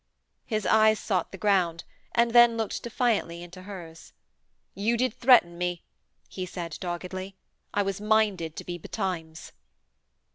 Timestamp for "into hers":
3.43-4.13